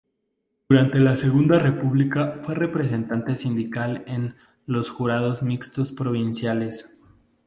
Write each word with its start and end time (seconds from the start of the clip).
Durante 0.67 0.99
la 0.99 1.15
Segunda 1.15 1.59
República 1.59 2.39
fue 2.43 2.55
representante 2.55 3.37
sindical 3.37 4.03
en 4.07 4.33
los 4.65 4.89
Jurados 4.89 5.43
Mixtos 5.43 5.91
provinciales. 5.91 6.97